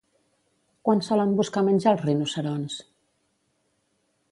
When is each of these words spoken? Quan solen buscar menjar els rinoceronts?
Quan 0.89 1.03
solen 1.07 1.35
buscar 1.41 1.63
menjar 1.67 1.93
els 1.97 2.03
rinoceronts? 2.07 2.81